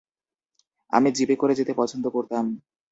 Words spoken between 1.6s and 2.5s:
পছন্দ করতাম।